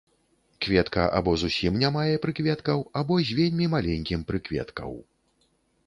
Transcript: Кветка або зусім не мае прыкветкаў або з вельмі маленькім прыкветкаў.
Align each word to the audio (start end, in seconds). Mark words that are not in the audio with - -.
Кветка 0.63 1.03
або 1.19 1.33
зусім 1.41 1.77
не 1.85 1.89
мае 1.97 2.15
прыкветкаў 2.25 2.79
або 3.03 3.21
з 3.31 3.41
вельмі 3.41 3.65
маленькім 3.79 4.29
прыкветкаў. 4.33 4.91